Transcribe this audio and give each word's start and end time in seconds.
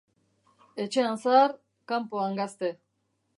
Etxean 0.85 1.19
zahar, 1.25 1.53
kanpoan 1.93 2.41
gazte. 2.41 2.73